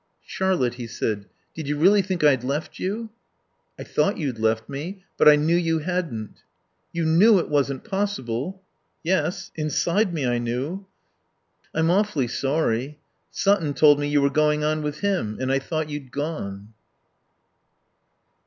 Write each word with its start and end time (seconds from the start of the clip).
"Charlotte," 0.25 0.73
he 0.73 0.87
said, 0.87 1.27
"did 1.53 1.67
you 1.67 1.77
really 1.77 2.01
think 2.01 2.23
I'd 2.23 2.43
left 2.43 2.79
you?" 2.79 3.11
"I 3.77 3.83
thought 3.83 4.17
you'd 4.17 4.39
left 4.39 4.67
me. 4.67 5.03
But 5.15 5.27
I 5.27 5.35
knew 5.35 5.55
you 5.55 5.77
hadn't." 5.77 6.41
"You 6.91 7.05
knew 7.05 7.37
it 7.37 7.49
wasn't 7.51 7.83
possible?" 7.83 8.63
"Yes. 9.03 9.51
Inside 9.53 10.11
me 10.11 10.25
I 10.25 10.39
knew." 10.39 10.87
"I'm 11.75 11.91
awfully 11.91 12.27
sorry. 12.27 12.97
Sutton 13.29 13.75
told 13.75 13.99
me 13.99 14.07
you 14.07 14.23
were 14.23 14.31
going 14.31 14.63
on 14.63 14.81
with 14.81 15.01
him, 15.01 15.37
and 15.39 15.51
I 15.51 15.59
thought 15.59 15.87
you'd 15.87 16.09
gone." 16.11 16.73